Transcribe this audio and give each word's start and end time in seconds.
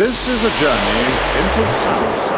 This 0.00 0.26
is 0.28 0.42
a 0.42 0.50
journey 0.58 1.12
into 1.36 1.72
sound. 1.82 2.29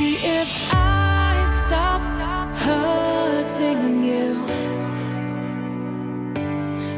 Maybe 0.00 0.16
if 0.16 0.72
I 0.72 1.44
stop 1.66 2.00
hurting 2.56 4.02
you, 4.02 4.46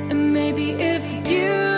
and 0.08 0.32
maybe 0.32 0.70
if 0.70 1.28
you. 1.28 1.71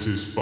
This 0.00 0.06
is 0.06 0.39